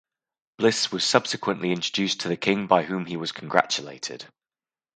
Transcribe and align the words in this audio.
Bliss 0.57 0.91
was 0.91 1.03
subsequently 1.03 1.71
introduced 1.71 2.21
to 2.21 2.27
the 2.27 2.35
King 2.35 2.65
by 2.65 2.81
whom 2.85 3.05
he 3.05 3.15
was 3.17 3.31
congratulated. 3.31 4.25